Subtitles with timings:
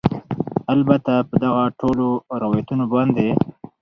[0.73, 2.07] البته په دغه ټولو
[2.41, 3.27] روایتونو باندې